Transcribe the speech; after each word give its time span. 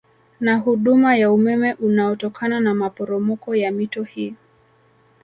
Na 0.39 0.57
huduma 0.57 1.15
ya 1.17 1.31
umeme 1.31 1.73
unaotokana 1.73 2.59
na 2.59 2.73
maporomoko 2.73 3.55
ya 3.55 3.71
mito 3.71 4.03
hii 4.03 4.33